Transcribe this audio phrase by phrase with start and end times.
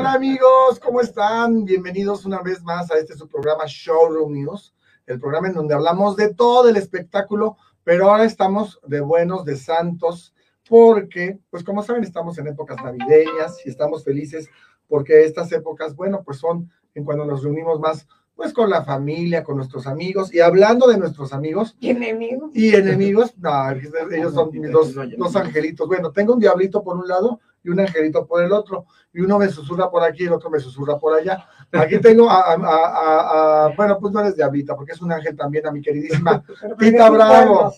[0.00, 1.66] Hola amigos, ¿cómo están?
[1.66, 4.74] Bienvenidos una vez más a este su programa Showroom News,
[5.06, 9.56] el programa en donde hablamos de todo el espectáculo, pero ahora estamos de buenos, de
[9.56, 10.32] santos,
[10.66, 14.48] porque, pues como saben, estamos en épocas navideñas y estamos felices
[14.88, 19.44] porque estas épocas, bueno, pues son en cuando nos reunimos más pues con la familia,
[19.44, 21.76] con nuestros amigos, y hablando de nuestros amigos.
[21.78, 22.50] ¿Y enemigos?
[22.54, 25.86] Y enemigos, no, ellos son mis dos, dos angelitos.
[25.86, 29.38] Bueno, tengo un diablito por un lado y un angelito por el otro, y uno
[29.38, 31.46] me susurra por aquí y el otro me susurra por allá.
[31.72, 35.66] Aquí tengo a, a, a, bueno, pues no eres diablita, porque es un ángel también,
[35.66, 36.42] a mi queridísima
[36.78, 37.72] Tita Bravo.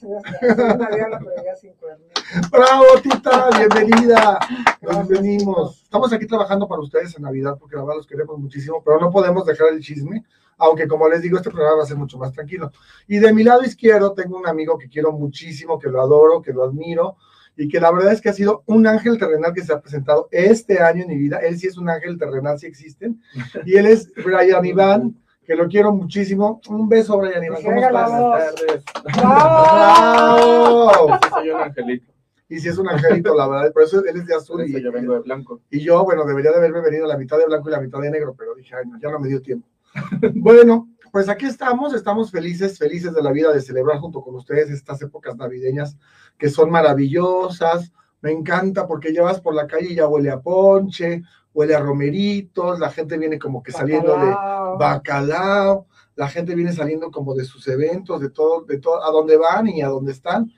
[2.51, 4.39] Bravo, Tita, bienvenida.
[4.83, 5.83] Nos venimos.
[5.83, 9.11] Estamos aquí trabajando para ustedes en Navidad, porque la verdad los queremos muchísimo, pero no
[9.11, 10.25] podemos dejar el chisme
[10.59, 12.71] aunque como les digo, este programa va a ser mucho más tranquilo.
[13.09, 16.53] Y de mi lado izquierdo tengo un amigo que quiero muchísimo, que lo adoro, que
[16.53, 17.17] lo admiro,
[17.57, 20.29] y que la verdad es que ha sido un ángel terrenal que se ha presentado
[20.31, 21.39] este año en mi vida.
[21.39, 23.21] Él sí es un ángel terrenal, sí existen.
[23.67, 26.61] Y él es Brian Iván, que lo quiero muchísimo.
[26.69, 27.63] Un beso, Brian Iván.
[27.63, 28.11] ¿Cómo estás?
[28.11, 28.85] Buenas tardes.
[29.17, 30.91] ¡Bravo!
[31.31, 32.13] Soy un angelito.
[32.49, 34.67] Y si es un angelito, la verdad, por eso él es de azul.
[34.67, 35.63] y yo vengo de blanco.
[35.71, 38.11] Y yo, bueno, debería de haberme venido la mitad de blanco y la mitad de
[38.11, 39.67] negro, pero dije, ay, no, ya no me dio tiempo.
[40.35, 44.71] bueno, pues aquí estamos, estamos felices, felices de la vida de celebrar junto con ustedes
[44.71, 45.97] estas épocas navideñas
[46.43, 47.93] que son maravillosas.
[48.21, 51.23] Me encanta porque llevas por la calle y ya huele a ponche,
[51.55, 54.35] huele a romeritos, la gente viene como que saliendo de
[54.77, 59.37] bacalao, la gente viene saliendo como de sus eventos, de todo, de todo, a dónde
[59.37, 60.53] van y a dónde están.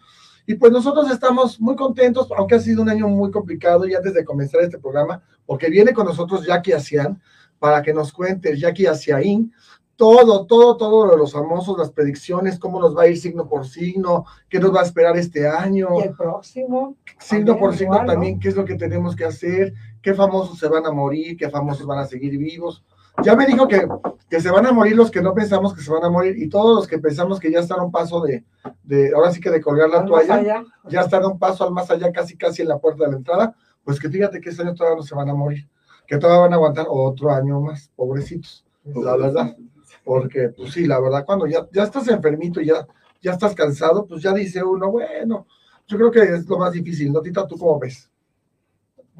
[0.46, 4.14] Y pues nosotros estamos muy contentos, aunque ha sido un año muy complicado y antes
[4.14, 7.20] de comenzar este programa, porque viene con nosotros Jackie Asian
[7.58, 9.52] para que nos cuente, Jackie Asiaín,
[9.96, 13.66] todo, todo, todo de los famosos, las predicciones, cómo nos va a ir signo por
[13.66, 15.88] signo, qué nos va a esperar este año.
[15.98, 16.96] Y el próximo.
[17.18, 20.86] Signo por signo también, qué es lo que tenemos que hacer, qué famosos se van
[20.86, 22.84] a morir, qué famosos van a seguir vivos.
[23.22, 23.86] Ya me dijo que,
[24.28, 26.48] que se van a morir los que no pensamos que se van a morir y
[26.48, 28.44] todos los que pensamos que ya están a un paso de,
[28.82, 31.90] de ahora sí que de colgar la toalla, ya están a un paso al más
[31.90, 34.74] allá, casi casi en la puerta de la entrada, pues que fíjate que este año
[34.74, 35.68] todavía no se van a morir,
[36.08, 39.56] que todavía van a aguantar otro año más, pobrecitos, la verdad.
[40.04, 42.86] Porque, pues sí, la verdad, cuando ya, ya estás enfermito y ya,
[43.22, 45.46] ya estás cansado, pues ya dice uno, bueno,
[45.86, 47.46] yo creo que es lo más difícil, ¿no, Tita?
[47.46, 48.10] ¿Tú cómo ves?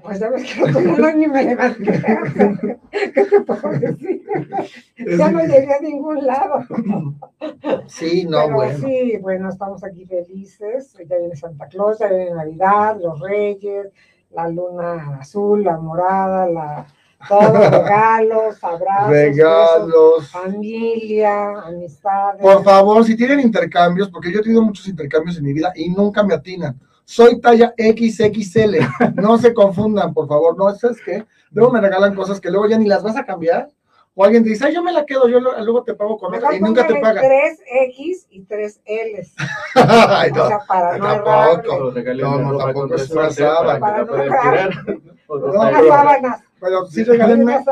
[0.03, 1.93] Pues sabes que no ni me levanté.
[2.91, 4.23] ¿Qué te puedo decir?
[5.19, 6.61] ya no llegué a ningún lado.
[7.87, 8.79] Sí, no, Pero bueno.
[8.81, 10.95] Sí, bueno, estamos aquí felices.
[11.09, 13.93] Ya viene Santa Claus, ya viene Navidad, los Reyes,
[14.31, 16.87] la luna azul, la morada, la
[17.29, 22.43] todos regalos, abrazos, regalos, familia, amistades.
[22.43, 25.91] Por favor, si tienen intercambios, porque yo he tenido muchos intercambios en mi vida y
[25.91, 26.79] nunca me atinan.
[27.05, 28.77] Soy talla XXL,
[29.17, 31.25] no se confundan, por favor, no, ¿sabes qué?
[31.51, 33.69] Luego me regalan cosas que luego ya ni las vas a cambiar.
[34.17, 36.55] O alguien te dice, ay, yo me la quedo, yo luego te pago con otra
[36.55, 37.25] y nunca te pagan.
[37.25, 39.33] 3X y 3Ls.
[39.75, 41.93] Ay, no, o sea, para no tampoco.
[42.15, 43.81] No, no, tampoco es una sábana.
[43.81, 44.71] Para no errar.
[45.29, 46.43] Unas sábanas.
[46.61, 47.63] Pero sí regalen una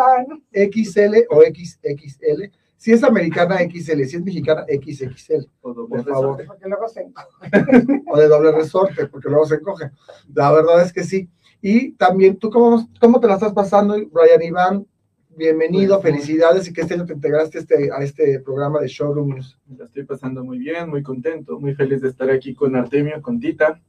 [0.52, 2.50] XL o XXL.
[2.76, 4.02] Si es americana, XL.
[4.04, 5.46] Si es mexicana, XXL.
[5.60, 6.44] Por favor.
[6.46, 8.02] Porque luego se encoge.
[8.08, 9.90] O de doble resorte, porque luego se encoge.
[10.34, 11.30] La verdad es que sí.
[11.60, 14.86] Y también, ¿tú cómo, cómo te la estás pasando, Brian Iván?
[15.34, 19.28] Bienvenido, pues, felicidades y que este año te integraste este, a este programa de Showroom
[19.28, 19.58] News.
[19.78, 23.40] La estoy pasando muy bien, muy contento, muy feliz de estar aquí con Artemio, con
[23.40, 23.80] Tita,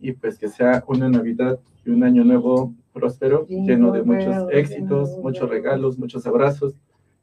[0.00, 5.10] y pues que sea una Navidad y un año nuevo próspero, lleno de muchos éxitos,
[5.18, 6.74] muchos regalos, muchos abrazos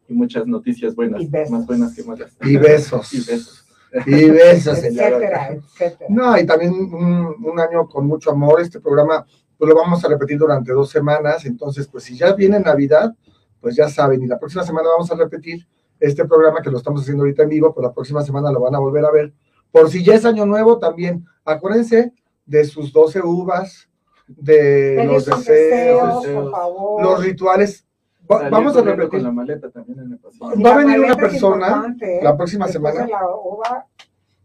[0.07, 2.35] y muchas noticias buenas, más buenas que malas.
[2.41, 3.13] Y besos.
[3.13, 3.65] y besos.
[4.05, 6.05] Y besos, etcétera, etcétera.
[6.09, 8.61] No, y también un, un, año con mucho amor.
[8.61, 9.25] Este programa
[9.57, 11.45] pues lo vamos a repetir durante dos semanas.
[11.45, 13.15] Entonces, pues si ya viene Navidad,
[13.59, 14.21] pues ya saben.
[14.21, 15.67] Y la próxima semana vamos a repetir
[15.99, 18.75] este programa que lo estamos haciendo ahorita en vivo, pues la próxima semana lo van
[18.75, 19.33] a volver a ver.
[19.71, 22.13] Por si ya es año nuevo, también acuérdense
[22.45, 23.88] de sus 12 uvas,
[24.37, 26.45] de los deseos, deseos
[27.01, 27.85] los rituales.
[28.31, 29.09] Va, vamos a repetir.
[29.09, 30.19] Con la maleta también en el
[30.65, 32.19] Va a venir una persona ¿eh?
[32.21, 33.09] la próxima Después semana.
[33.09, 33.87] La uva,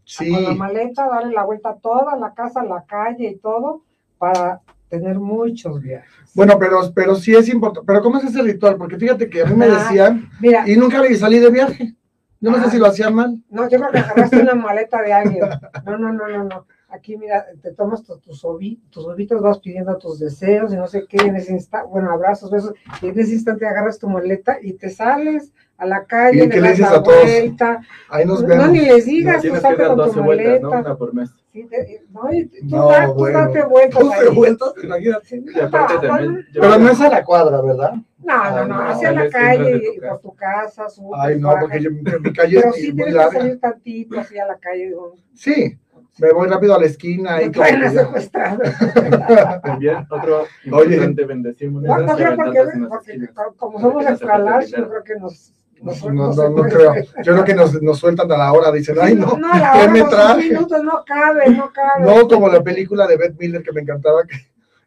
[0.03, 0.31] sí.
[0.31, 3.83] Con la maleta, darle la vuelta a toda la casa, la calle y todo,
[4.17, 6.09] para tener muchos viajes.
[6.33, 7.85] Bueno, pero, pero sí es importante.
[7.85, 8.75] Pero ¿cómo es ese ritual?
[8.77, 11.95] Porque fíjate que a mí me Ah, decían, Mira, y nunca le salí de viaje.
[12.41, 12.69] Yo no sé Ah.
[12.71, 13.37] si lo hacían mal.
[13.49, 15.45] no, yo creo que agarraste una maleta de alguien.
[15.85, 16.65] No, no, no, no, no.
[16.89, 21.17] Aquí mira, te tomas tus tus ovitos, vas pidiendo tus deseos y no sé qué,
[21.17, 24.89] en ese instante, bueno, abrazos, besos, y en ese instante agarras tu maleta y te
[24.89, 27.81] sales a la calle, le das la vuelta.
[28.09, 30.59] Ahí nos no, ni les digas, tú salte con tu maleta.
[30.59, 30.69] ¿no?
[30.79, 31.29] Una por mes.
[31.51, 31.67] Sí,
[32.11, 34.01] no, y tú, no, da, tú date vueltas.
[34.01, 35.43] Tú te vueltas, imagínate.
[35.53, 36.45] Y aparte también.
[36.53, 37.93] Pero no es a la cuadra, ¿verdad?
[38.17, 40.87] No, no, no, hacia la calle y por tu casa.
[41.17, 44.57] Ay, no, porque yo, mi calle Pero sí tienes que salir tantito así a la
[44.57, 44.93] calle.
[45.33, 45.77] Sí,
[46.19, 47.65] me voy rápido a la esquina y todo.
[47.91, 48.59] secuestrado.
[49.63, 51.83] También otro importante bendecimos.
[51.83, 52.59] No, no creo porque,
[52.89, 56.93] porque como somos extra large, yo creo que nos no, no, no, no, creo.
[57.23, 59.87] Yo creo que nos, nos, sueltan a la hora, dicen, ay, no, no, la ¿qué
[59.89, 60.49] me traje?
[60.49, 62.05] minutos no cabe, no cabe.
[62.05, 64.35] No, como la película de Beth Miller que me encantaba, que,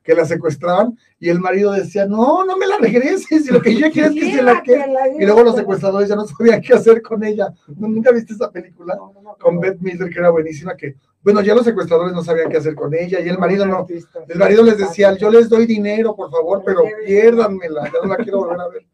[0.08, 3.72] que la secuestraban y el marido decía, no, no me la regreses, y lo que
[3.72, 4.86] ella quiere es que se la quede.
[5.18, 7.52] Y luego los secuestradores ya no sabían qué hacer con ella.
[7.76, 8.98] ¿Nunca viste esa película?
[9.38, 12.74] con Beth Miller, que era buenísima, que, bueno, ya los secuestradores no sabían qué hacer
[12.74, 13.86] con ella, y el marido no,
[14.28, 18.16] el marido les decía, yo les doy dinero, por favor, pero piérdanmela, ya no la
[18.16, 18.86] quiero volver a ver.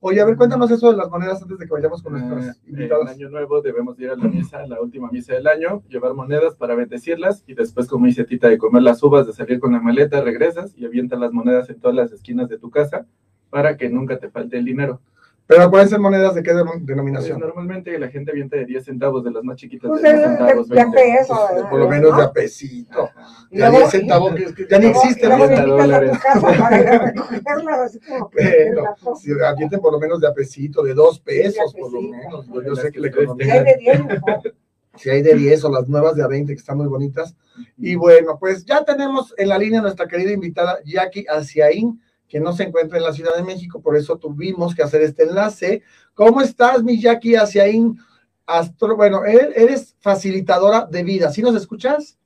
[0.00, 3.10] Oye, a ver, cuéntanos eso de las monedas antes de que vayamos con eh, invitados.
[3.10, 6.54] En año nuevo debemos ir a la misa, la última misa del año, llevar monedas
[6.54, 9.80] para bendecirlas y después, como dice Tita, de comer las uvas, de salir con la
[9.80, 13.06] maleta, regresas y avientas las monedas en todas las esquinas de tu casa
[13.50, 15.00] para que nunca te falte el dinero.
[15.48, 17.38] Pero pueden ser monedas de qué denominación.
[17.38, 20.26] Pues, normalmente la gente avienta de 10 centavos, de las más chiquitas pues de 10
[20.26, 20.68] centavos.
[20.68, 23.08] De, peso, por lo menos de apesito.
[23.50, 25.26] De 10 centavos, que ya ni existe.
[25.26, 26.18] dólares.
[28.30, 32.46] Pero, si avienten por lo menos de apesito, de 2 pesos, por lo menos.
[32.66, 33.46] Yo, sé que la economía.
[33.46, 34.02] Si hay de 10,
[34.96, 37.34] Si hay de 10 o las nuevas de a 20 que están muy bonitas.
[37.78, 42.52] Y bueno, pues ya tenemos en la línea nuestra querida invitada Jackie Aciaín que no
[42.52, 45.82] se encuentra en la Ciudad de México, por eso tuvimos que hacer este enlace.
[46.14, 47.98] ¿Cómo estás, mi Jackie Asiaín?
[48.46, 52.18] Astro, bueno, eres facilitadora de vida, ¿sí nos escuchas?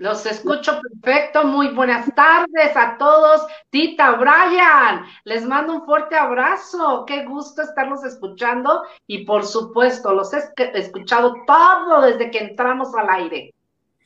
[0.00, 1.44] Los escucho perfecto.
[1.44, 3.42] Muy buenas tardes a todos.
[3.68, 7.04] Tita, Brian, les mando un fuerte abrazo.
[7.06, 10.40] Qué gusto estarlos escuchando y por supuesto, los he
[10.72, 13.52] escuchado todo desde que entramos al aire.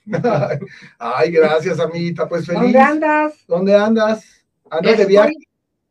[0.99, 2.29] Ay, gracias, amita.
[2.29, 2.63] Pues feliz.
[2.63, 3.45] ¿Dónde andas?
[3.47, 4.44] ¿Dónde andas?
[4.83, 5.35] De viaje.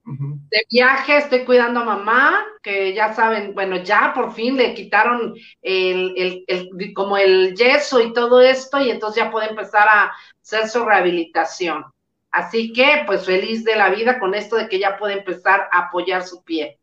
[0.06, 5.34] De viaje, estoy cuidando a mamá, que ya saben, bueno, ya por fin le quitaron
[5.62, 10.12] el, el, como el yeso y todo esto, y entonces ya puede empezar a
[10.42, 11.86] hacer su rehabilitación.
[12.32, 15.88] Así que, pues feliz de la vida con esto de que ya puede empezar a
[15.88, 16.80] apoyar su pie.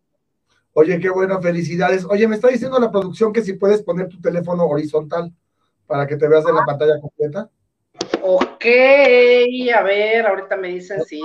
[0.72, 2.06] Oye, qué bueno, felicidades.
[2.08, 5.32] Oye, me está diciendo la producción que si puedes poner tu teléfono horizontal
[5.86, 6.66] para que te veas en la ah.
[6.66, 7.50] pantalla completa.
[8.22, 8.64] Ok,
[9.74, 11.20] a ver, ahorita me dicen sí.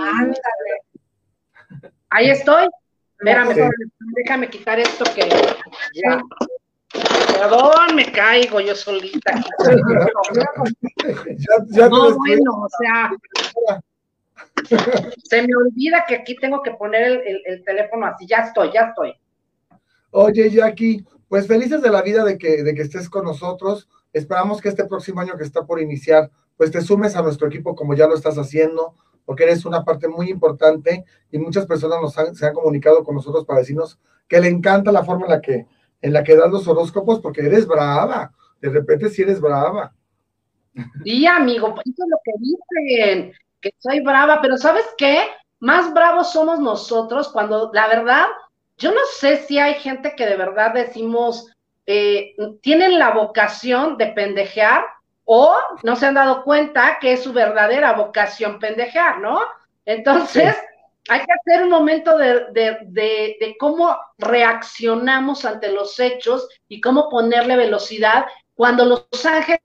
[2.10, 2.68] Ahí estoy.
[3.20, 3.70] Espérame,
[4.16, 5.30] déjame quitar esto que
[5.94, 6.22] ya.
[7.34, 9.34] Perdón, me caigo yo solita.
[11.90, 13.12] no, bueno, o sea,
[15.24, 18.26] se me olvida que aquí tengo que poner el, teléfono así.
[18.28, 19.14] Ya estoy, ya estoy.
[20.12, 23.90] Oye, Jackie, pues felices de la vida de que, de que estés con nosotros.
[24.14, 27.76] Esperamos que este próximo año que está por iniciar pues te sumes a nuestro equipo
[27.76, 32.18] como ya lo estás haciendo, porque eres una parte muy importante y muchas personas nos
[32.18, 35.42] han, se han comunicado con nosotros para decirnos que le encanta la forma en la
[35.42, 35.68] que,
[36.02, 38.32] en la que das los horóscopos, porque eres brava,
[38.62, 39.94] de repente sí eres brava.
[41.04, 45.24] Sí, amigo, eso es lo que dicen, que soy brava, pero ¿sabes qué?
[45.60, 48.26] Más bravos somos nosotros cuando, la verdad,
[48.78, 51.52] yo no sé si hay gente que de verdad decimos,
[51.86, 54.84] eh, tienen la vocación de pendejear,
[55.26, 59.40] o no se han dado cuenta que es su verdadera vocación pendejear, ¿no?
[59.86, 60.56] Entonces,
[61.10, 67.10] hay que hacer un momento de, de, de, cómo reaccionamos ante los hechos y cómo
[67.10, 69.60] ponerle velocidad cuando los ángeles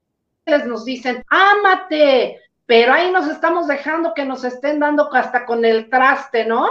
[0.67, 5.89] nos dicen, ámate, pero ahí nos estamos dejando que nos estén dando hasta con el
[5.89, 6.69] traste, ¿no?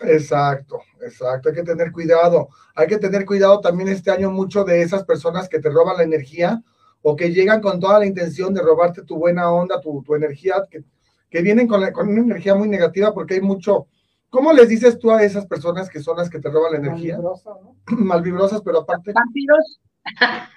[0.00, 2.48] Exacto, exacto, hay que tener cuidado.
[2.74, 6.02] Hay que tener cuidado también este año mucho de esas personas que te roban la
[6.02, 6.62] energía
[7.08, 10.82] o que llegan con toda la intención de robarte tu buena onda, tu, energía, que,
[11.30, 13.86] que vienen con, con, una energía muy negativa porque hay mucho...
[14.28, 17.16] ¿Cómo les dices tú a esas personas que son las que te roban la energía?
[17.86, 19.12] Malvibrosas, pero aparte...
[19.12, 19.80] Vampiros.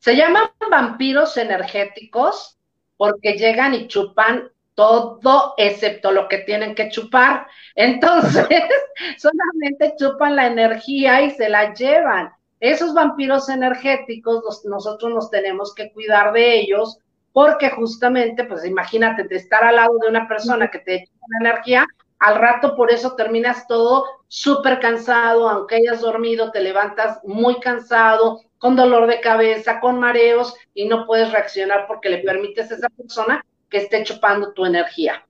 [0.00, 2.58] Se llaman vampiros energéticos
[2.96, 7.46] porque llegan y chupan todo excepto lo que tienen que chupar.
[7.76, 8.48] Entonces,
[9.16, 12.32] solamente chupan la energía y se la llevan.
[12.60, 16.98] Esos vampiros energéticos, nosotros nos tenemos que cuidar de ellos,
[17.32, 21.50] porque justamente, pues imagínate, de estar al lado de una persona que te echa una
[21.50, 21.86] energía,
[22.18, 28.40] al rato por eso terminas todo súper cansado, aunque hayas dormido, te levantas muy cansado,
[28.58, 32.88] con dolor de cabeza, con mareos y no puedes reaccionar porque le permites a esa
[32.88, 35.24] persona que esté chupando tu energía.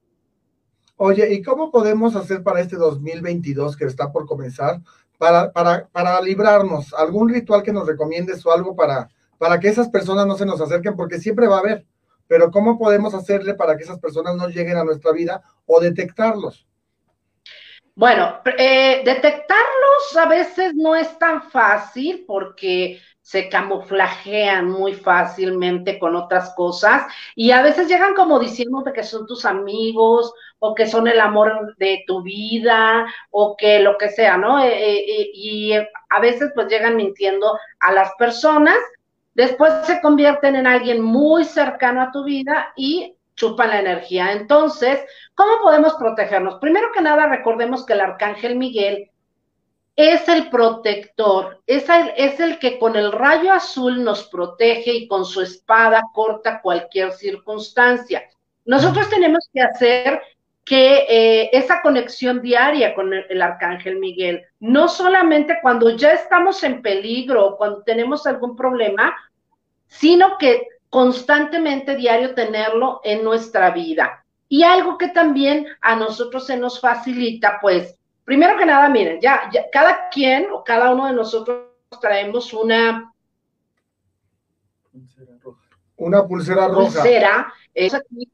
[0.97, 4.81] Oye, ¿y cómo podemos hacer para este 2022 que está por comenzar
[5.19, 6.95] para, para, para librarnos?
[6.95, 10.61] ¿Algún ritual que nos recomiendes o algo para, para que esas personas no se nos
[10.61, 10.97] acerquen?
[10.97, 11.85] Porque siempre va a haber,
[12.27, 16.67] pero ¿cómo podemos hacerle para que esas personas no lleguen a nuestra vida o detectarlos?
[17.95, 26.17] Bueno, eh, detectarlos a veces no es tan fácil porque se camuflajean muy fácilmente con
[26.17, 31.07] otras cosas y a veces llegan como diciéndote que son tus amigos o que son
[31.09, 34.65] el amor de tu vida o que lo que sea, ¿no?
[34.65, 38.79] Eh, eh, y a veces pues llegan mintiendo a las personas,
[39.35, 44.33] después se convierten en alguien muy cercano a tu vida y chupan la energía.
[44.33, 45.01] Entonces,
[45.35, 46.55] ¿cómo podemos protegernos?
[46.63, 49.11] Primero que nada, recordemos que el arcángel Miguel
[49.99, 55.09] es el protector, es el, es el que con el rayo azul nos protege y
[55.09, 58.23] con su espada corta cualquier circunstancia.
[58.65, 60.23] Nosotros tenemos que hacer
[60.65, 66.63] que eh, esa conexión diaria con el, el, arcángel Miguel, no solamente cuando ya estamos
[66.63, 69.17] en peligro o cuando tenemos algún problema,
[69.89, 74.25] sino que constantemente diario tenerlo en nuestra vida.
[74.49, 77.98] Y algo que también a nosotros se nos facilita, pues,
[78.29, 81.65] primero que nada, miren, ya, cada quien o cada uno de nosotros
[81.99, 83.11] traemos una
[84.93, 85.69] pulsera roja.
[85.97, 87.01] Una pulsera roja.
[87.01, 88.29] Pulsera, es aquí,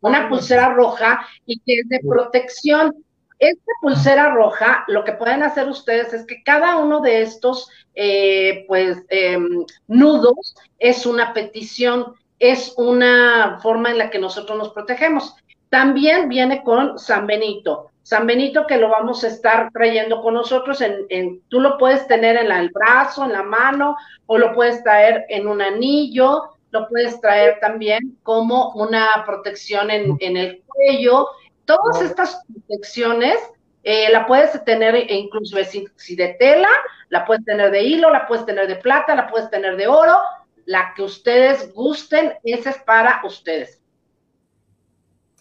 [0.00, 2.92] una pulsera roja y que es de protección.
[3.38, 8.64] Esta pulsera roja, lo que pueden hacer ustedes es que cada uno de estos, eh,
[8.66, 9.38] pues, eh,
[9.86, 15.36] nudos es una petición, es una forma en la que nosotros nos protegemos.
[15.68, 17.92] También viene con San Benito.
[18.06, 22.06] San Benito que lo vamos a estar trayendo con nosotros, en, en tú lo puedes
[22.06, 23.96] tener en la, el brazo, en la mano,
[24.26, 30.16] o lo puedes traer en un anillo, lo puedes traer también como una protección en,
[30.20, 31.26] en el cuello,
[31.64, 33.36] Todas estas protecciones
[33.82, 36.68] eh, la puedes tener incluso si, si, de tela,
[37.08, 40.16] la puedes tener de hilo, la puedes tener de plata, la puedes tener de oro,
[40.64, 43.82] la que ustedes gusten, esa es para ustedes.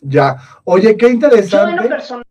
[0.01, 0.35] Ya.
[0.63, 2.24] Oye, qué interesante.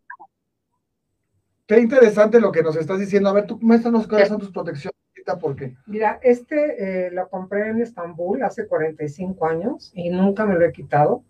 [1.67, 3.29] Qué interesante lo que nos estás diciendo.
[3.29, 4.95] A ver, tú muéstranos cuáles son tus protecciones.
[5.41, 5.75] ¿Por qué?
[5.87, 10.73] Mira, este eh, lo compré en Estambul hace 45 años y nunca me lo he
[10.73, 11.25] quitado.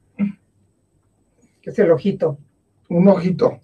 [1.62, 2.38] Que es el ojito
[2.88, 3.60] un ojito.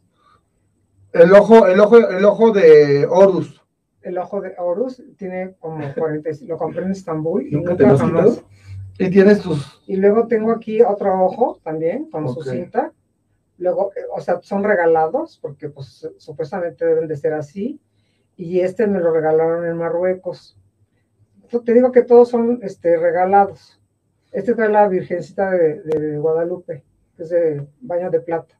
[1.12, 3.60] El ojo, el ojo, el ojo de Horus.
[4.02, 7.98] El ojo de Horus tiene como 40, lo compré en Estambul y nunca te lo
[7.98, 8.42] jamás.
[8.98, 9.82] Y tienes tus.
[9.86, 12.92] Y luego tengo aquí otro ojo también con su cinta.
[13.60, 17.78] Luego, eh, o sea, son regalados porque pues supuestamente deben de ser así.
[18.36, 20.58] Y este me lo regalaron en Marruecos.
[21.64, 23.80] Te digo que todos son este, regalados.
[24.32, 26.84] Este trae la Virgencita de, de Guadalupe,
[27.16, 28.58] que es de baño de plata.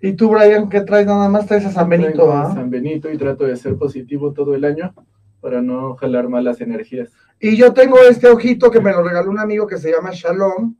[0.00, 1.06] ¿Y tú, Brian, qué traes?
[1.06, 2.52] Nada más traes a San Benito, ¿ah?
[2.54, 4.94] San Benito y trato de ser positivo todo el año
[5.40, 7.12] para no jalar malas energías.
[7.38, 10.74] Y yo tengo este ojito que me lo regaló un amigo que se llama Shalom,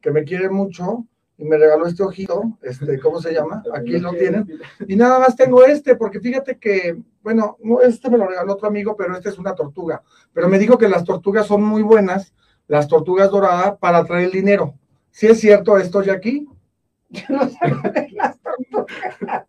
[0.00, 3.62] que me quiere mucho, y me regaló este ojito, este, ¿cómo se llama?
[3.74, 4.60] Aquí lo tienen.
[4.86, 8.68] Y nada más tengo este, porque fíjate que, bueno, no, este me lo regaló otro
[8.68, 10.02] amigo, pero este es una tortuga.
[10.32, 12.32] Pero me dijo que las tortugas son muy buenas,
[12.68, 14.74] las tortugas doradas, para traer dinero.
[15.10, 16.48] ¿Sí es cierto esto, Jackie?
[17.10, 19.46] Yo no sé las tortugas.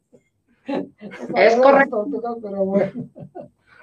[1.35, 2.07] Es correcto.
[2.41, 3.09] Pero bueno.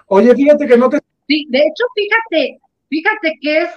[0.06, 0.98] Oye, fíjate que no te.
[1.28, 3.70] Sí, de hecho, fíjate, fíjate que es.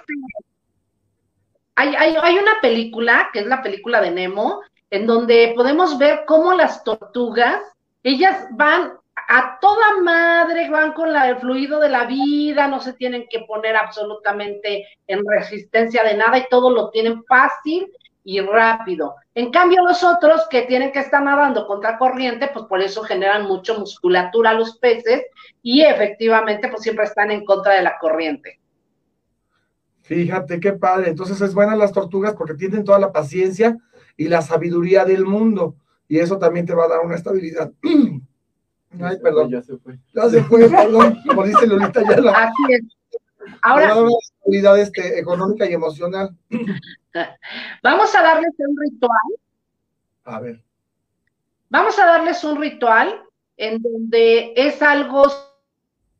[1.76, 6.24] Hay, hay, hay una película, que es la película de Nemo, en donde podemos ver
[6.26, 7.62] cómo las tortugas,
[8.04, 8.94] ellas van
[9.28, 13.40] a toda madre, van con la, el fluido de la vida, no se tienen que
[13.42, 17.92] poner absolutamente en resistencia de nada y todo lo tienen fácil
[18.24, 19.16] y rápido.
[19.34, 23.46] En cambio, los otros que tienen que estar nadando contra corriente, pues por eso generan
[23.46, 25.26] mucho musculatura los peces
[25.62, 28.60] y efectivamente, pues siempre están en contra de la corriente.
[30.06, 31.10] Fíjate qué padre.
[31.10, 33.76] Entonces es buena las tortugas porque tienen toda la paciencia
[34.16, 35.76] y la sabiduría del mundo.
[36.08, 37.72] Y eso también te va a dar una estabilidad.
[39.02, 39.50] Ay, perdón.
[39.50, 39.98] Ya se fue.
[40.14, 41.18] Ya se fue, perdón.
[41.28, 42.32] Como dice Lolita ya la...
[42.32, 42.82] Así es.
[43.64, 43.96] Ahora.
[43.96, 46.36] Una estabilidad este, económica y emocional.
[47.84, 49.20] Vamos a darles un ritual.
[50.26, 50.62] A ver.
[51.70, 53.24] Vamos a darles un ritual
[53.58, 55.26] en donde es algo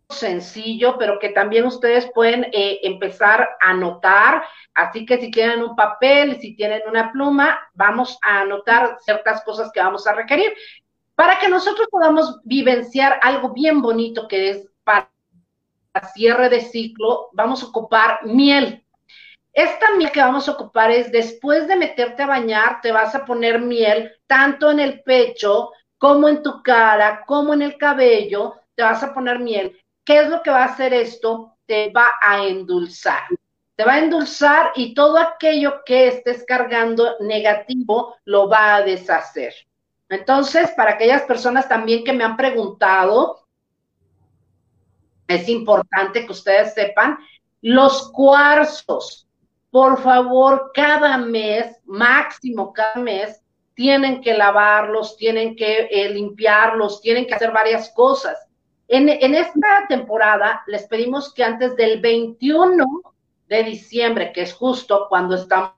[0.10, 4.44] sencillo, pero que también ustedes pueden eh, empezar a anotar.
[4.74, 9.72] Así que si tienen un papel, si tienen una pluma, vamos a anotar ciertas cosas
[9.74, 10.54] que vamos a requerir
[11.16, 15.10] para que nosotros podamos vivenciar algo bien bonito que es para
[16.14, 18.86] cierre de ciclo, vamos a ocupar miel.
[19.54, 23.24] Esta miel que vamos a ocupar es después de meterte a bañar, te vas a
[23.24, 28.84] poner miel tanto en el pecho como en tu cara, como en el cabello, te
[28.84, 29.80] vas a poner miel.
[30.06, 31.58] ¿Qué es lo que va a hacer esto?
[31.66, 33.24] Te va a endulzar.
[33.76, 39.54] Te va a endulzar y todo aquello que estés cargando negativo lo va a deshacer.
[40.08, 43.48] Entonces, para aquellas personas también que me han preguntado,
[45.28, 47.18] es importante que ustedes sepan,
[47.62, 49.28] los cuarzos,
[49.72, 53.42] por favor, cada mes, máximo cada mes,
[53.74, 58.45] tienen que lavarlos, tienen que eh, limpiarlos, tienen que hacer varias cosas.
[58.88, 62.86] En, esta temporada les pedimos que antes del 21
[63.48, 65.74] de diciembre, que es justo cuando estamos...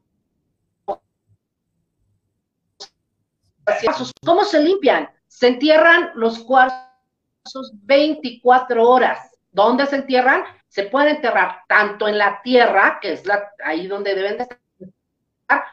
[4.26, 5.10] ¿Cómo se limpian?
[5.28, 9.38] Se entierran los cuarzos 24 horas.
[9.52, 10.44] ¿Dónde se entierran?
[10.78, 15.64] se puede enterrar tanto en la tierra, que es la, ahí donde deben de estar,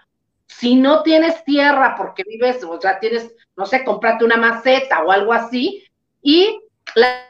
[0.46, 5.10] si no tienes tierra porque vives, o sea, tienes, no sé, comprate una maceta o
[5.10, 5.84] algo así,
[6.22, 6.58] y
[6.94, 7.26] la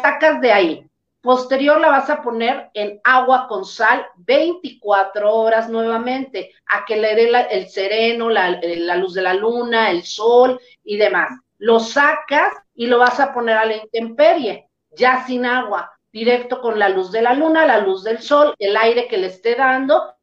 [0.00, 0.86] sacas de ahí.
[1.20, 7.14] Posterior la vas a poner en agua con sal 24 horas nuevamente, a que le
[7.14, 11.30] dé el sereno, la, la luz de la luna, el sol y demás.
[11.58, 16.78] Lo sacas y lo vas a poner a la intemperie, ya sin agua directo con
[16.78, 20.14] la luz de la luna, la luz del sol, el aire que le esté dando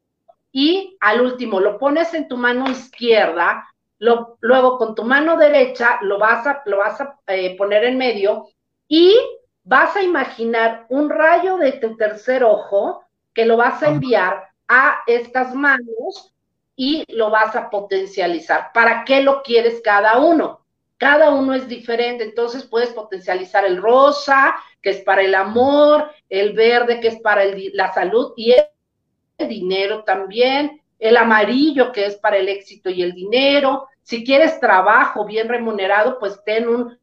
[0.52, 3.66] y al último lo pones en tu mano izquierda,
[4.00, 7.98] lo, luego con tu mano derecha lo vas a, lo vas a eh, poner en
[7.98, 8.48] medio
[8.88, 9.16] y
[9.64, 13.04] vas a imaginar un rayo de tu tercer ojo
[13.34, 16.34] que lo vas a enviar a estas manos
[16.76, 18.72] y lo vas a potencializar.
[18.74, 20.62] ¿Para qué lo quieres cada uno?
[20.98, 26.54] Cada uno es diferente, entonces puedes potencializar el rosa, que es para el amor, el
[26.54, 32.38] verde, que es para la salud y el dinero también, el amarillo, que es para
[32.38, 33.88] el éxito y el dinero.
[34.02, 36.98] Si quieres trabajo bien remunerado, pues ten un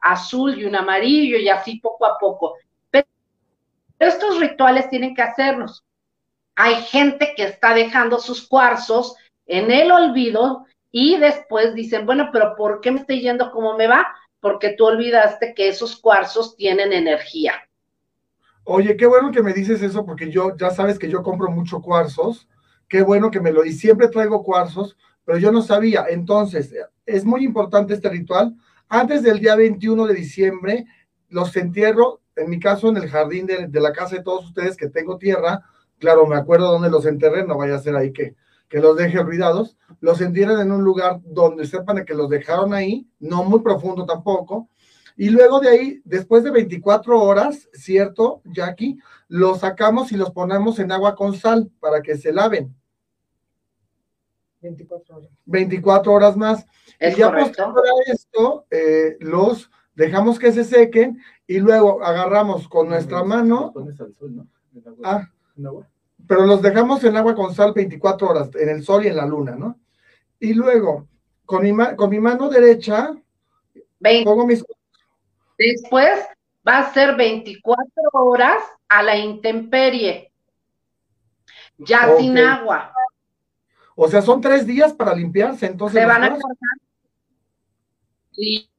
[0.00, 2.54] azul y un amarillo y así poco a poco.
[2.90, 3.06] Pero
[3.98, 5.84] estos rituales tienen que hacerlos.
[6.54, 12.54] Hay gente que está dejando sus cuarzos en el olvido y después dicen, bueno, pero
[12.56, 14.06] ¿por qué me estoy yendo como me va?
[14.40, 17.54] Porque tú olvidaste que esos cuarzos tienen energía.
[18.64, 21.80] Oye, qué bueno que me dices eso porque yo ya sabes que yo compro mucho
[21.80, 22.48] cuarzos.
[22.88, 26.06] Qué bueno que me lo y siempre traigo cuarzos, pero yo no sabía.
[26.08, 26.74] Entonces,
[27.06, 28.54] es muy importante este ritual.
[28.88, 30.86] Antes del día 21 de diciembre,
[31.28, 34.76] los entierro, en mi caso, en el jardín de, de la casa de todos ustedes
[34.76, 35.62] que tengo tierra.
[35.98, 38.36] Claro, me acuerdo dónde los enterré, no vaya a ser ahí que,
[38.68, 43.08] que los deje olvidados, los entierren en un lugar donde sepan que los dejaron ahí,
[43.18, 44.68] no muy profundo tampoco,
[45.16, 48.98] y luego de ahí, después de 24 horas, ¿cierto, Jackie?
[49.26, 52.72] Los sacamos y los ponemos en agua con sal para que se laven.
[54.60, 55.30] 24 horas.
[55.44, 56.64] 24 horas más.
[57.00, 62.88] y ya posterior a esto, eh, los dejamos que se sequen y luego agarramos con
[62.88, 63.72] nuestra mano.
[65.02, 65.28] Ah,
[66.26, 69.26] pero los dejamos en agua con sal 24 horas, en el sol y en la
[69.26, 69.78] luna, ¿no?
[70.38, 71.08] Y luego,
[71.44, 73.12] con mi, con mi mano derecha,
[74.24, 74.64] pongo mis...
[75.56, 76.20] Después
[76.66, 80.30] va a ser 24 horas a la intemperie,
[81.78, 82.92] ya sin agua.
[83.96, 86.00] O sea, son tres días para limpiarse, entonces.
[86.00, 86.87] Se van a cortar.
[88.38, 88.70] Sí.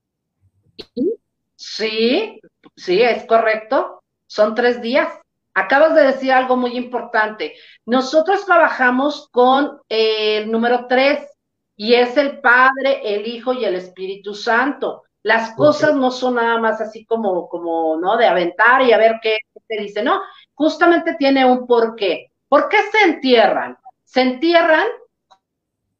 [1.55, 2.39] Sí,
[2.75, 4.03] sí, es correcto.
[4.27, 5.09] Son tres días.
[5.53, 7.55] Acabas de decir algo muy importante.
[7.85, 11.27] Nosotros trabajamos con el número tres
[11.75, 15.03] y es el Padre, el Hijo y el Espíritu Santo.
[15.23, 18.15] Las cosas no son nada más así como, como, ¿no?
[18.15, 20.01] De aventar y a ver qué te dice.
[20.01, 20.21] No,
[20.53, 22.31] justamente tiene un porqué.
[22.47, 23.77] ¿Por qué se entierran?
[24.05, 24.87] Se entierran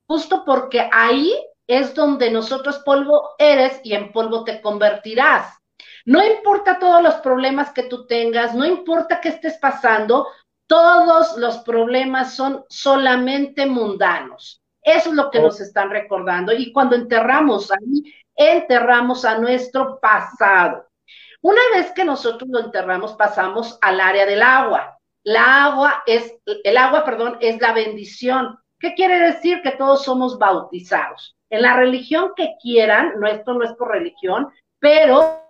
[0.08, 1.36] justo porque ahí
[1.70, 5.56] es donde nosotros polvo eres y en polvo te convertirás.
[6.04, 10.28] No importa todos los problemas que tú tengas, no importa qué estés pasando,
[10.66, 14.64] todos los problemas son solamente mundanos.
[14.82, 15.44] Eso es lo que oh.
[15.44, 16.54] nos están recordando.
[16.54, 20.88] Y cuando enterramos ahí, enterramos a nuestro pasado.
[21.42, 24.98] Una vez que nosotros lo enterramos, pasamos al área del agua.
[25.24, 28.58] La agua es, el agua, perdón, es la bendición.
[28.80, 29.62] ¿Qué quiere decir?
[29.62, 31.36] Que todos somos bautizados.
[31.50, 35.44] En la religión que quieran, no, esto no es por religión, pero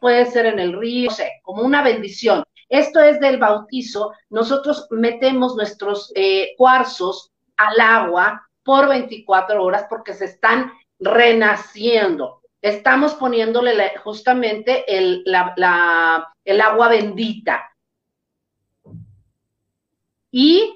[0.00, 2.42] puede ser en el río, no sé, como una bendición.
[2.68, 4.12] Esto es del bautizo.
[4.30, 12.40] Nosotros metemos nuestros eh, cuarzos al agua por 24 horas porque se están renaciendo.
[12.60, 15.24] estamos poniéndole justamente el,
[16.44, 17.70] el agua bendita.
[20.30, 20.74] Y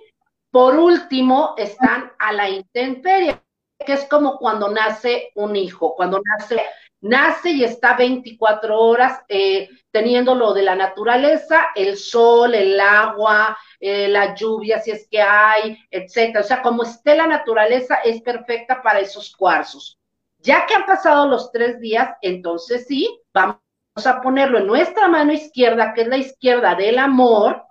[0.57, 3.42] por último, están a la intemperie,
[3.79, 6.62] que es como cuando nace un hijo, cuando nace,
[7.03, 13.59] nace y está 24 horas eh, teniendo lo de la naturaleza, el sol, el agua,
[13.79, 16.40] eh, la lluvia, si es que hay, etcétera.
[16.40, 19.99] O sea, como esté la naturaleza, es perfecta para esos cuarzos.
[20.38, 23.61] Ya que han pasado los tres días, entonces sí, vamos
[24.07, 27.65] a ponerlo en nuestra mano izquierda, que es la izquierda del amor,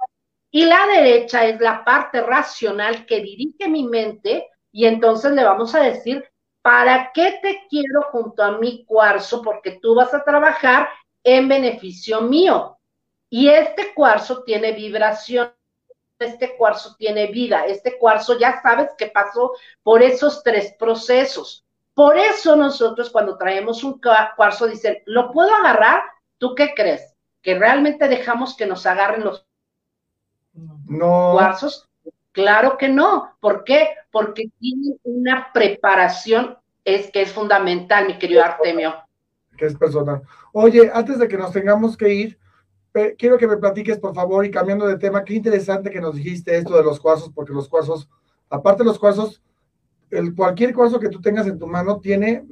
[0.55, 5.75] y la derecha es la parte racional que dirige mi mente y entonces le vamos
[5.75, 6.23] a decir,
[6.61, 9.41] ¿para qué te quiero junto a mi cuarzo?
[9.41, 10.87] Porque tú vas a trabajar
[11.25, 12.79] en beneficio mío.
[13.29, 15.53] Y este cuarzo tiene vibración,
[16.19, 19.51] este cuarzo tiene vida, este cuarzo ya sabes que pasó
[19.83, 21.65] por esos tres procesos.
[21.93, 26.01] Por eso nosotros cuando traemos un cuarzo dicen, ¿lo puedo agarrar?
[26.37, 27.13] ¿Tú qué crees?
[27.41, 29.45] Que realmente dejamos que nos agarren los
[30.55, 31.31] no.
[31.33, 31.89] cuarzos?
[32.31, 33.35] Claro que no.
[33.39, 33.89] ¿Por qué?
[34.11, 38.93] Porque tienen una preparación es que es fundamental, mi querido Artemio.
[39.57, 40.21] Que es personal.
[40.53, 42.39] Oye, antes de que nos tengamos que ir,
[43.17, 46.55] quiero que me platiques, por favor, y cambiando de tema, qué interesante que nos dijiste
[46.55, 48.09] esto de los cuarzos, porque los cuarzos,
[48.49, 49.41] aparte de los cuarzos,
[50.11, 52.45] el, cualquier cuarzo que tú tengas en tu mano tiene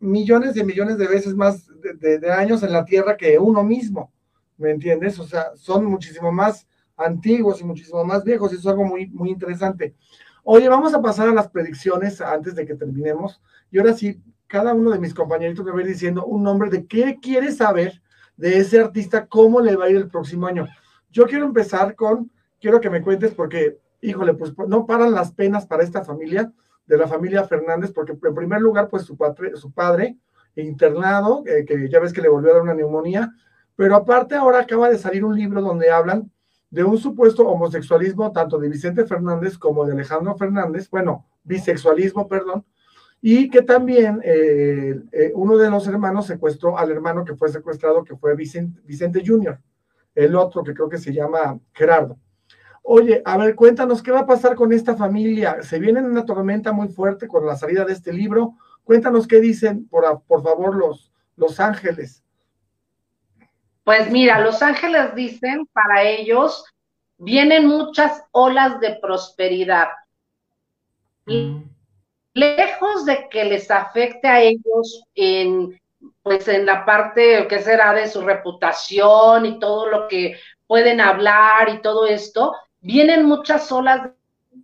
[0.00, 1.68] millones de millones de veces más
[2.00, 4.12] de años en la Tierra que uno mismo,
[4.56, 5.18] ¿me entiendes?
[5.18, 9.06] O sea, son muchísimo más antiguos y muchísimo más viejos, y eso es algo muy,
[9.08, 9.94] muy interesante.
[10.44, 13.42] Oye, vamos a pasar a las predicciones antes de que terminemos.
[13.70, 16.70] Y ahora sí, cada uno de mis compañeritos me va a ir diciendo un nombre
[16.70, 18.00] de qué quiere saber
[18.36, 20.66] de ese artista, cómo le va a ir el próximo año.
[21.10, 22.30] Yo quiero empezar con,
[22.60, 26.52] quiero que me cuentes porque, híjole, pues no paran las penas para esta familia,
[26.86, 30.16] de la familia Fernández, porque en primer lugar, pues su padre, su padre
[30.54, 33.32] internado, eh, que ya ves que le volvió a dar una neumonía,
[33.74, 36.30] pero aparte ahora acaba de salir un libro donde hablan
[36.76, 42.66] de un supuesto homosexualismo tanto de Vicente Fernández como de Alejandro Fernández, bueno, bisexualismo, perdón,
[43.22, 48.04] y que también eh, eh, uno de los hermanos secuestró al hermano que fue secuestrado,
[48.04, 49.58] que fue Vicente, Vicente Jr.,
[50.14, 52.18] el otro que creo que se llama Gerardo.
[52.82, 55.62] Oye, a ver, cuéntanos qué va a pasar con esta familia.
[55.62, 58.56] Se viene una tormenta muy fuerte con la salida de este libro.
[58.84, 62.22] Cuéntanos qué dicen, por, por favor, los, los ángeles.
[63.86, 66.64] Pues mira, los ángeles dicen para ellos
[67.18, 69.86] vienen muchas olas de prosperidad.
[71.26, 71.62] Mm.
[72.34, 75.80] Lejos de que les afecte a ellos en
[76.24, 81.68] pues en la parte que será de su reputación y todo lo que pueden hablar
[81.68, 84.10] y todo esto, vienen muchas olas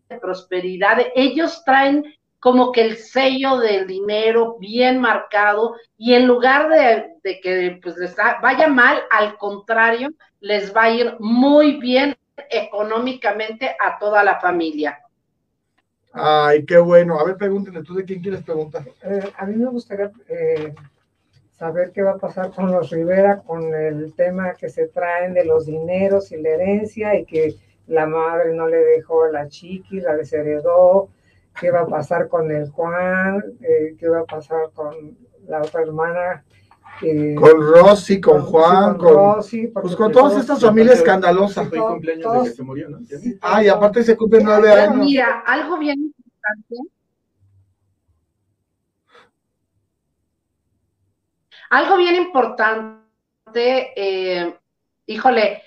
[0.08, 0.98] de prosperidad.
[1.14, 7.78] Ellos traen como que el sello del dinero bien marcado y en lugar de, que
[7.80, 10.08] pues, les vaya mal, al contrario,
[10.40, 12.16] les va a ir muy bien
[12.50, 14.98] económicamente a toda la familia.
[16.12, 17.16] Ay, qué bueno.
[17.16, 18.82] A ver, pregúntenle tú de quién quieres preguntar.
[19.04, 20.74] Eh, a mí me gustaría eh,
[21.52, 25.44] saber qué va a pasar con los Rivera, con el tema que se traen de
[25.44, 27.54] los dineros y la herencia y que
[27.86, 31.08] la madre no le dejó a la chiqui, la desheredó
[31.58, 35.82] qué va a pasar con el Juan, eh, qué va a pasar con la otra
[35.82, 36.44] hermana.
[37.00, 41.68] con Rosy, con, Juan, con, Rosy, pues con todas estas familias escandalosas.
[41.68, 42.98] Fue cumpleaños de que se murió, ¿no?
[43.40, 44.96] Ah, y aparte se cumple nueve años.
[44.96, 46.76] Mira, algo bien importante.
[51.70, 54.54] Algo bien importante, eh,
[55.06, 55.62] híjole,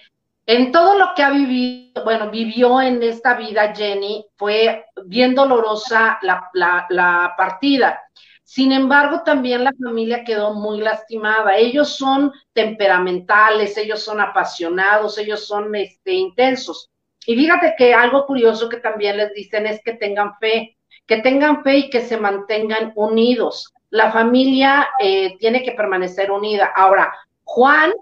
[0.47, 6.19] en todo lo que ha vivido, bueno, vivió en esta vida Jenny, fue bien dolorosa
[6.21, 7.99] la, partida.
[8.43, 11.57] Sin embargo, también la familia quedó muy lastimada.
[11.57, 16.91] Ellos son temperamentales, ellos son apasionados, ellos son este, intensos.
[17.25, 20.77] Y fíjate que algo curioso que también les dicen es que tengan fe,
[21.07, 23.73] que tengan fe y que se mantengan unidos.
[23.89, 26.71] La familia eh, tiene que permanecer unida.
[26.75, 27.11] Ahora,
[27.43, 27.93] Juan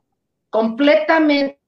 [0.49, 1.62] completamente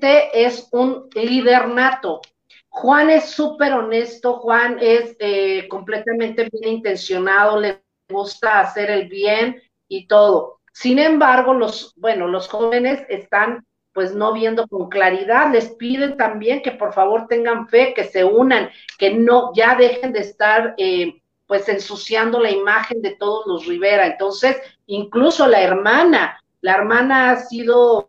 [0.00, 2.20] es un líder nato.
[2.68, 9.60] Juan es súper honesto, Juan es eh, completamente bien intencionado, le gusta hacer el bien
[9.88, 10.60] y todo.
[10.72, 16.62] Sin embargo, los, bueno, los jóvenes están pues no viendo con claridad, les piden también
[16.62, 21.20] que por favor tengan fe, que se unan, que no, ya dejen de estar eh,
[21.48, 24.06] pues ensuciando la imagen de todos los Rivera.
[24.06, 24.56] Entonces,
[24.86, 28.08] incluso la hermana, la hermana ha sido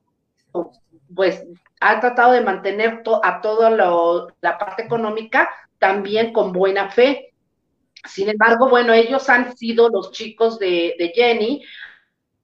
[1.16, 1.44] pues
[1.80, 7.34] ha tratado de mantener a toda la parte económica también con buena fe.
[8.06, 11.64] Sin embargo, bueno, ellos han sido los chicos de, Jenny,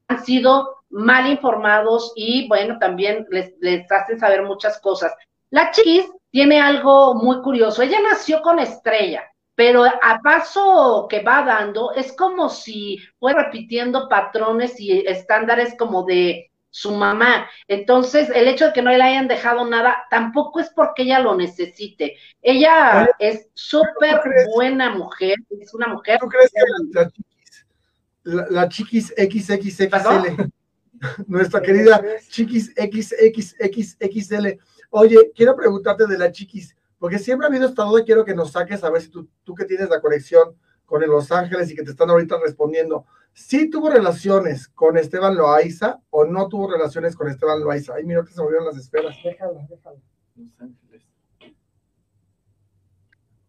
[0.07, 5.13] han sido mal informados y bueno, también les, les hacen saber muchas cosas.
[5.49, 7.81] La Chiquis tiene algo muy curioso.
[7.81, 9.23] Ella nació con estrella,
[9.55, 16.03] pero a paso que va dando es como si fuera repitiendo patrones y estándares como
[16.03, 17.49] de su mamá.
[17.69, 21.33] Entonces, el hecho de que no le hayan dejado nada tampoco es porque ella lo
[21.33, 22.17] necesite.
[22.41, 24.19] Ella es súper
[24.53, 26.19] buena mujer, es una mujer.
[26.19, 26.59] ¿Tú crees que
[26.91, 30.51] la, chiquis, la, chiquis XXXXL,
[31.27, 34.59] nuestra querida chiquis XXXXL,
[34.89, 38.35] oye, quiero preguntarte de la chiquis, porque siempre ha habido esta duda y quiero que
[38.35, 41.71] nos saques a ver si tú, tú que tienes la conexión con el Los Ángeles
[41.71, 43.05] y que te están ahorita respondiendo.
[43.35, 47.93] ¿Sí tuvo relaciones con Esteban Loaiza o no tuvo relaciones con Esteban Loaiza?
[47.95, 49.13] Ay, mira que se movieron las esferas.
[49.21, 49.97] Déjala, déjala.
[50.37, 51.03] Los Ángeles.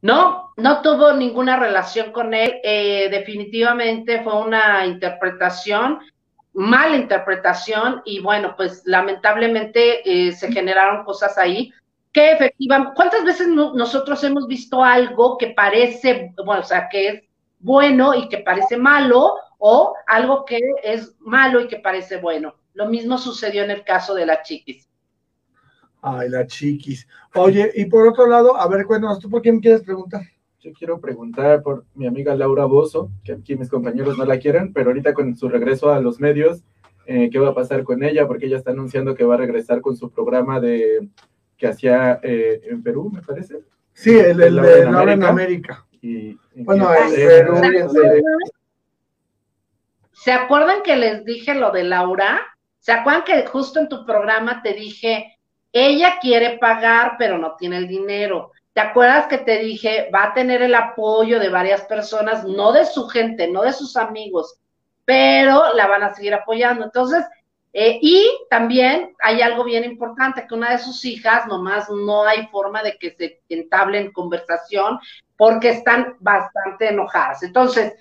[0.02, 2.56] No, no tuvo ninguna relación con él.
[2.64, 6.00] Eh, definitivamente fue una interpretación,
[6.52, 11.72] mala interpretación, y bueno, pues lamentablemente eh, se generaron cosas ahí
[12.12, 17.22] que efectivamente, ¿cuántas veces nosotros hemos visto algo que parece, bueno, o sea, que es
[17.60, 22.54] bueno y que parece malo, o algo que es malo y que parece bueno.
[22.74, 24.88] Lo mismo sucedió en el caso de la chiquis.
[26.02, 27.06] Ay, la chiquis.
[27.34, 30.22] Oye, y por otro lado, a ver, cuéntanos, ¿tú por quién quieres preguntar?
[30.60, 34.72] Yo quiero preguntar por mi amiga Laura Bozo, que aquí mis compañeros no la quieren,
[34.72, 36.62] pero ahorita con su regreso a los medios,
[37.06, 38.26] eh, ¿qué va a pasar con ella?
[38.26, 41.08] Porque ella está anunciando que va a regresar con su programa de
[41.56, 43.60] que hacía eh, en Perú, me parece.
[43.92, 45.86] Sí, el, de Laura en América.
[46.02, 47.54] Y, bueno, en Perú
[50.16, 52.40] ¿Se acuerdan que les dije lo de Laura?
[52.80, 55.38] ¿Se acuerdan que justo en tu programa te dije,
[55.72, 58.50] ella quiere pagar, pero no tiene el dinero?
[58.72, 62.86] ¿Te acuerdas que te dije, va a tener el apoyo de varias personas, no de
[62.86, 64.58] su gente, no de sus amigos,
[65.04, 66.84] pero la van a seguir apoyando?
[66.84, 67.24] Entonces,
[67.74, 72.46] eh, y también hay algo bien importante, que una de sus hijas, nomás no hay
[72.46, 74.98] forma de que se entablen conversación
[75.36, 77.42] porque están bastante enojadas.
[77.42, 77.92] Entonces,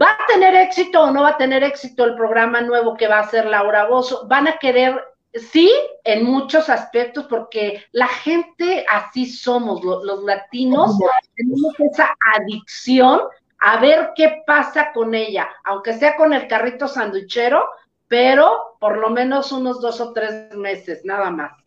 [0.00, 3.18] ¿Va a tener éxito o no va a tener éxito el programa nuevo que va
[3.18, 4.26] a hacer Laura Bozo?
[4.26, 4.98] Van a querer,
[5.34, 5.70] sí,
[6.04, 10.98] en muchos aspectos, porque la gente así somos, los, latinos,
[11.36, 13.20] tenemos esa adicción
[13.58, 17.64] a ver qué pasa con ella, aunque sea con el carrito sanduichero,
[18.08, 21.61] pero por lo menos unos dos o tres meses, nada más.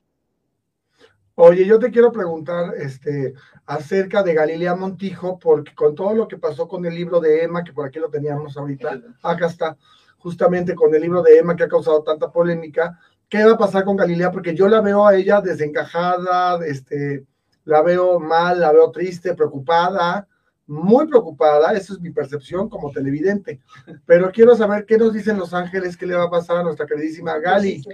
[1.37, 3.33] Oye, yo te quiero preguntar este,
[3.65, 7.61] acerca de Galilea Montijo, porque con todo lo que pasó con el libro de Emma,
[7.61, 9.77] que por aquí lo teníamos ahorita, acá está,
[10.17, 13.83] justamente con el libro de Emma que ha causado tanta polémica, ¿qué va a pasar
[13.83, 14.31] con Galilea?
[14.31, 17.25] Porque yo la veo a ella desencajada, este,
[17.65, 20.29] la veo mal, la veo triste, preocupada,
[20.67, 23.59] muy preocupada, esa es mi percepción como televidente.
[24.05, 26.85] Pero quiero saber qué nos dicen Los Ángeles, qué le va a pasar a nuestra
[26.85, 27.83] queridísima Gali.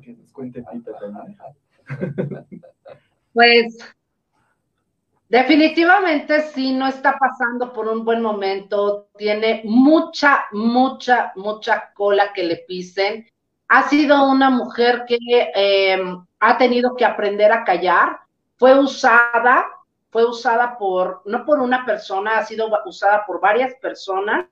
[0.00, 1.36] Que nos cuente también.
[3.32, 3.78] Pues
[5.28, 12.42] definitivamente sí, no está pasando por un buen momento, tiene mucha, mucha, mucha cola que
[12.42, 13.26] le pisen.
[13.68, 15.18] Ha sido una mujer que
[15.54, 18.18] em, ha tenido que aprender a callar,
[18.56, 19.66] fue usada,
[20.10, 24.46] fue usada por, no por una persona, ha sido usada por varias personas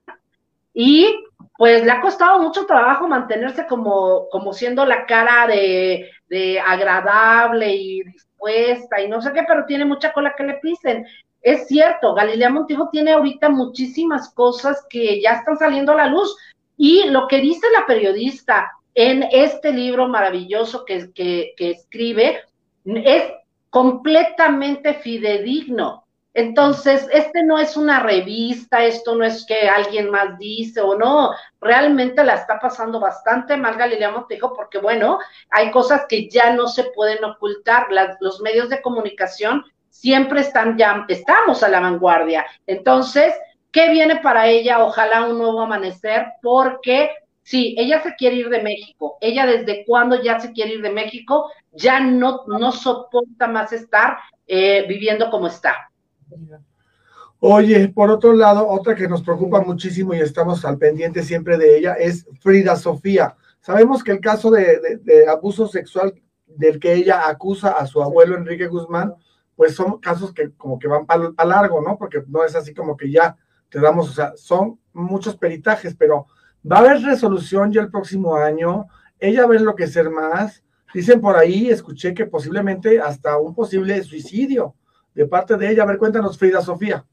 [0.81, 1.25] y
[1.57, 7.75] pues le ha costado mucho trabajo mantenerse como, como siendo la cara de, de agradable
[7.75, 11.05] y dispuesta y no sé qué, pero tiene mucha cola que le pisen.
[11.41, 16.33] Es cierto, Galilea Montijo tiene ahorita muchísimas cosas que ya están saliendo a la luz.
[16.77, 22.39] Y lo que dice la periodista en este libro maravilloso que, que, que escribe
[22.85, 23.23] es
[23.69, 26.05] completamente fidedigno.
[26.39, 31.31] Entonces, este no es una revista, esto no es que alguien más dice o no,
[31.59, 36.67] realmente la está pasando bastante mal Galilea Montejo porque, bueno, hay cosas que ya no
[36.67, 37.87] se pueden ocultar.
[38.21, 42.45] los medios de comunicación siempre están ya, estamos a la vanguardia.
[42.65, 43.33] Entonces,
[43.73, 44.81] ¿qué viene para ella?
[44.85, 47.11] Ojalá un nuevo amanecer porque
[47.43, 49.17] sí, ella se quiere ir de México.
[49.19, 54.19] Ella desde cuando ya se quiere ir de México, ya no, no soporta más estar
[54.47, 55.89] eh, viviendo como está.
[57.41, 61.77] Oye, por otro lado, otra que nos preocupa muchísimo y estamos al pendiente siempre de
[61.77, 63.37] ella es Frida Sofía.
[63.61, 66.13] Sabemos que el caso de, abuso sexual
[66.47, 69.13] del que ella acusa a su abuelo Enrique Guzmán,
[69.55, 71.97] pues son casos que como que van a largo, ¿no?
[71.97, 73.37] Porque no es así como que ya
[73.69, 76.27] te damos, o sea, son muchos peritajes, pero
[76.69, 78.87] va a haber resolución ya el próximo año,
[79.17, 80.63] ella va a enloquecer más,
[80.93, 84.75] dicen por ahí, escuché que posiblemente hasta un posible suicidio
[85.13, 85.83] de parte de ella.
[85.83, 87.03] A ver, cuéntanos, Frida Sofía.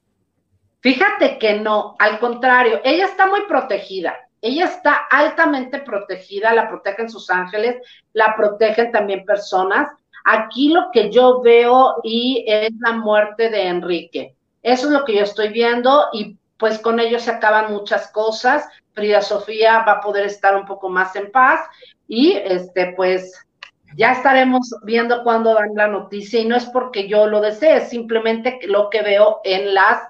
[0.81, 4.15] Fíjate que no, al contrario, ella está muy protegida.
[4.41, 7.77] Ella está altamente protegida, la protegen sus ángeles,
[8.13, 9.89] la protegen también personas.
[10.25, 14.35] Aquí lo que yo veo y es la muerte de Enrique.
[14.63, 18.69] Eso es lo que yo estoy viendo y pues con ello se acaban muchas cosas.
[18.93, 21.61] Frida Sofía va a poder estar un poco más en paz
[22.09, 23.46] y este pues
[23.97, 27.89] ya estaremos viendo cuándo dan la noticia y no es porque yo lo desee, es
[27.89, 30.03] simplemente lo que veo en las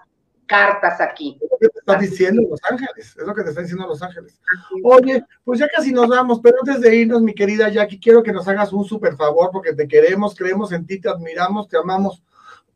[0.46, 1.38] cartas aquí.
[1.40, 4.02] Es lo que te están diciendo Los Ángeles, es lo que te están diciendo Los
[4.02, 4.40] Ángeles.
[4.82, 8.32] Oye, pues ya casi nos vamos, pero antes de irnos, mi querida Jackie, quiero que
[8.32, 12.22] nos hagas un súper favor porque te queremos, creemos en ti, te admiramos, te amamos.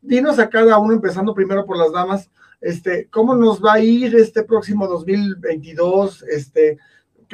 [0.01, 2.29] Dinos a cada uno, empezando primero por las damas,
[2.61, 6.23] este, ¿cómo nos va a ir este próximo 2022?
[6.23, 6.77] Este,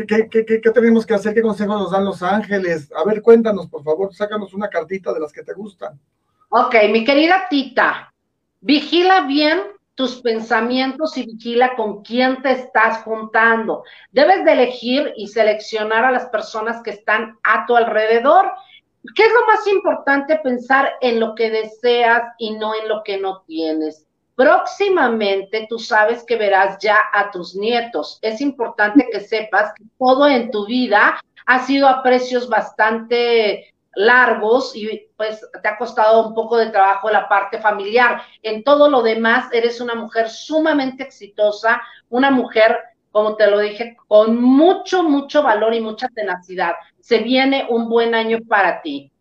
[0.05, 1.33] ¿qué, qué, qué, qué tenemos que hacer?
[1.33, 2.91] ¿Qué consejos nos dan Los Ángeles?
[2.95, 5.99] A ver, cuéntanos, por favor, sácanos una cartita de las que te gustan.
[6.49, 8.13] Ok, mi querida Tita,
[8.61, 9.59] vigila bien
[9.95, 13.83] tus pensamientos y vigila con quién te estás juntando.
[14.11, 18.51] Debes de elegir y seleccionar a las personas que están a tu alrededor.
[19.15, 20.39] ¿Qué es lo más importante?
[20.43, 24.06] Pensar en lo que deseas y no en lo que no tienes.
[24.37, 28.19] Próximamente tú sabes que verás ya a tus nietos.
[28.21, 34.75] Es importante que sepas que todo en tu vida ha sido a precios bastante largos
[34.75, 38.21] y pues te ha costado un poco de trabajo la parte familiar.
[38.43, 42.77] En todo lo demás, eres una mujer sumamente exitosa, una mujer,
[43.11, 46.75] como te lo dije, con mucho, mucho valor y mucha tenacidad.
[46.99, 49.11] Se viene un buen año para ti.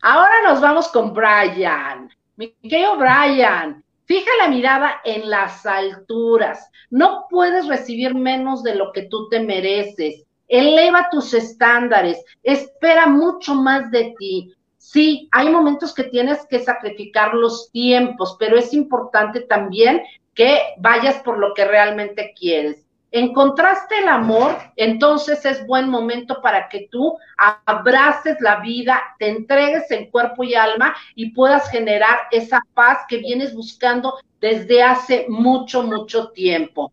[0.00, 2.08] Ahora nos vamos con Brian.
[2.36, 6.70] Mi querido Brian, fija la mirada en las alturas.
[6.90, 13.54] No puedes recibir menos de lo que tú te mereces eleva tus estándares, espera mucho
[13.54, 14.54] más de ti.
[14.76, 20.02] Sí, hay momentos que tienes que sacrificar los tiempos, pero es importante también
[20.34, 22.83] que vayas por lo que realmente quieres.
[23.16, 27.16] Encontraste el amor, entonces es buen momento para que tú
[27.64, 33.18] abraces la vida, te entregues en cuerpo y alma y puedas generar esa paz que
[33.18, 36.92] vienes buscando desde hace mucho, mucho tiempo.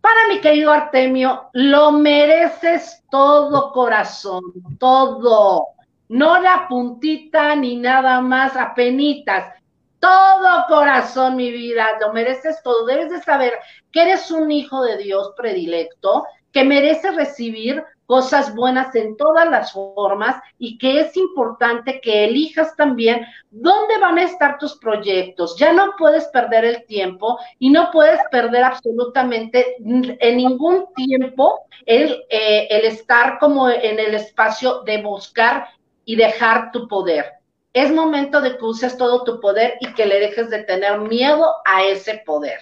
[0.00, 4.40] Para mi querido Artemio, lo mereces todo corazón,
[4.78, 5.66] todo.
[6.08, 9.52] No la puntita ni nada más, apenitas.
[10.00, 12.86] Todo corazón, mi vida, lo mereces todo.
[12.86, 13.54] Debes de saber
[13.92, 19.72] que eres un hijo de Dios predilecto, que mereces recibir cosas buenas en todas las
[19.72, 25.56] formas y que es importante que elijas también dónde van a estar tus proyectos.
[25.58, 32.24] Ya no puedes perder el tiempo y no puedes perder absolutamente en ningún tiempo el,
[32.30, 35.68] eh, el estar como en el espacio de buscar
[36.04, 37.32] y dejar tu poder.
[37.76, 41.56] Es momento de que uses todo tu poder y que le dejes de tener miedo
[41.66, 42.58] a ese poder.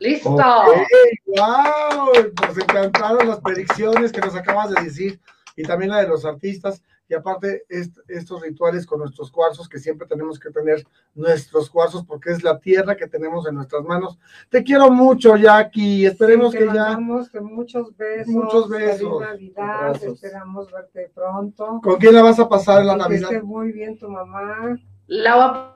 [0.00, 0.30] Listo.
[0.30, 5.20] wow, nos encantaron las predicciones que nos acabas de decir
[5.54, 6.82] y también la de los artistas.
[7.08, 12.30] Y aparte, estos rituales con nuestros cuarzos, que siempre tenemos que tener nuestros cuarzos porque
[12.30, 14.18] es la tierra que tenemos en nuestras manos.
[14.50, 16.04] Te quiero mucho, Jackie.
[16.04, 16.98] Esperemos que ya.
[16.98, 18.34] Muchos besos.
[18.34, 19.20] Muchos besos.
[19.20, 20.02] Navidad.
[20.02, 21.80] Esperamos verte pronto.
[21.82, 23.30] ¿Con quién la vas a pasar en la Navidad?
[23.30, 24.78] Que esté muy bien tu mamá.
[25.06, 25.74] La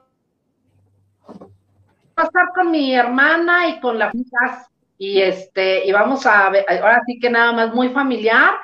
[2.14, 4.68] pasar con mi hermana y con las hijas
[4.98, 8.54] y este, y vamos a ver, ahora sí que nada más muy familiar.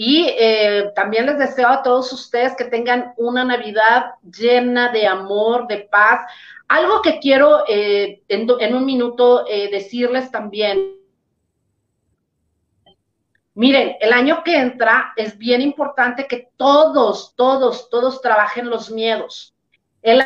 [0.00, 5.66] Y eh, también les deseo a todos ustedes que tengan una Navidad llena de amor,
[5.66, 6.20] de paz.
[6.68, 10.94] Algo que quiero eh, en, un minuto eh, decirles también.
[13.54, 19.52] Miren, el año que entra es bien importante que todos, todos, todos trabajen los miedos.
[20.00, 20.22] El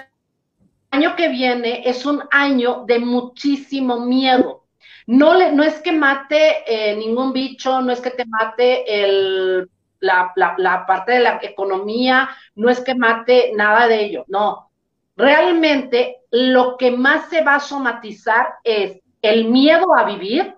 [0.91, 4.62] año que viene es un año de muchísimo miedo.
[5.07, 9.69] No, le, no es que mate eh, ningún bicho, no es que te mate el,
[10.01, 14.71] la, la parte de la economía, no es que mate nada de ello, no.
[15.17, 20.57] Realmente lo que más se va a somatizar es el miedo a vivir,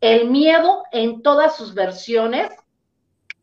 [0.00, 2.50] el miedo en todas sus versiones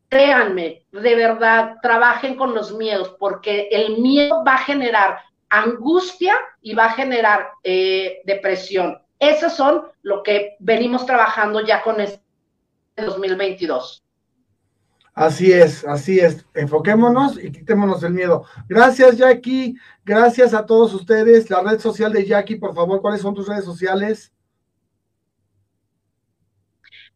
[0.08, 6.74] créanme, de verdad, trabajen con los miedos, porque el miedo va a generar angustia y
[6.74, 9.00] va a generar eh, depresión.
[9.18, 12.22] Esos son lo que venimos trabajando ya con este
[12.96, 14.04] 2022.
[15.14, 16.46] Así es, así es.
[16.54, 18.44] Enfoquémonos y quitémonos el miedo.
[18.68, 19.76] Gracias, Jackie.
[20.04, 21.50] Gracias a todos ustedes.
[21.50, 24.32] La red social de Jackie, por favor, ¿cuáles son tus redes sociales?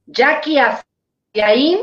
[0.07, 1.79] Jackie Asiaín,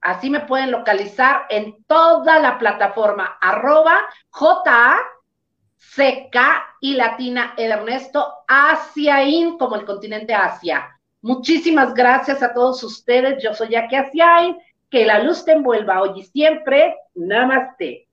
[0.00, 3.98] así me pueden localizar en toda la plataforma, arroba
[4.30, 4.98] JA
[5.94, 6.36] CK
[6.80, 10.98] y latina Ernesto Asiaín, como el continente Asia.
[11.22, 13.42] Muchísimas gracias a todos ustedes.
[13.42, 14.56] Yo soy Jackie Asiain.
[14.88, 16.94] Que la luz te envuelva hoy y siempre.
[17.14, 18.05] Namaste.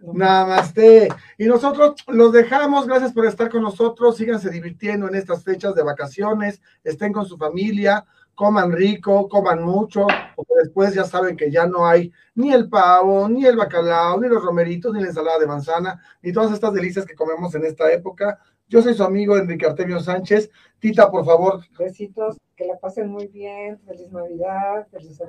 [0.00, 1.08] Namaste.
[1.36, 2.86] Y nosotros los dejamos.
[2.86, 4.16] Gracias por estar con nosotros.
[4.16, 6.60] Síganse divirtiendo en estas fechas de vacaciones.
[6.84, 8.04] Estén con su familia.
[8.34, 13.28] Coman rico, coman mucho, porque después ya saben que ya no hay ni el pavo,
[13.28, 17.04] ni el bacalao, ni los romeritos, ni la ensalada de manzana, ni todas estas delicias
[17.04, 18.38] que comemos en esta época.
[18.68, 20.50] Yo soy su amigo Enrique Artemio Sánchez.
[20.78, 21.64] Tita, por favor.
[21.76, 23.80] Besitos, que la pasen muy bien.
[23.80, 25.20] Feliz Navidad, feliz,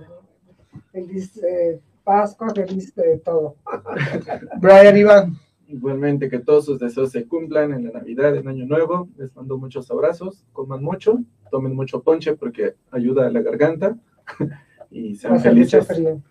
[0.92, 3.56] feliz eh, Pascua, feliz de todo.
[4.60, 5.38] Brian Iván.
[5.68, 9.08] Igualmente que todos sus deseos se cumplan en la Navidad, en Año Nuevo.
[9.18, 11.20] Les mando muchos abrazos, coman mucho,
[11.52, 13.96] tomen mucho ponche porque ayuda a la garganta
[14.92, 15.88] y sean felices.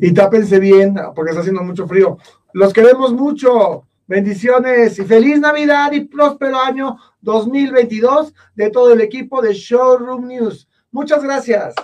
[0.00, 2.16] Y tápense bien porque está haciendo mucho frío.
[2.52, 3.88] Los queremos mucho.
[4.06, 10.68] Bendiciones y feliz Navidad y próspero año 2022 de todo el equipo de Showroom News.
[10.90, 11.74] Muchas gracias.